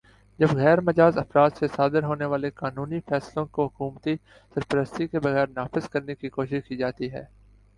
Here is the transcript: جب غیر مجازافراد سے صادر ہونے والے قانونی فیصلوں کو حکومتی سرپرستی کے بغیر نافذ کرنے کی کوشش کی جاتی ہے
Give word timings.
جب 0.39 0.51
غیر 0.55 0.79
مجازافراد 0.81 1.49
سے 1.59 1.67
صادر 1.75 2.03
ہونے 2.03 2.25
والے 2.25 2.49
قانونی 2.55 2.99
فیصلوں 3.09 3.45
کو 3.47 3.65
حکومتی 3.65 4.15
سرپرستی 4.55 5.07
کے 5.07 5.19
بغیر 5.19 5.47
نافذ 5.55 5.89
کرنے 5.89 6.15
کی 6.15 6.29
کوشش 6.31 6.67
کی 6.67 6.77
جاتی 6.77 7.11
ہے 7.11 7.23